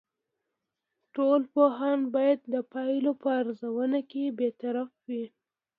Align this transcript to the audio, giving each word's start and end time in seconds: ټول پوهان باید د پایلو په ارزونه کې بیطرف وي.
ټول 1.15 1.41
پوهان 1.53 1.99
باید 2.15 2.39
د 2.53 2.55
پایلو 2.73 3.11
په 3.21 3.29
ارزونه 3.39 3.99
کې 4.11 4.35
بیطرف 4.39 4.89
وي. 5.09 5.25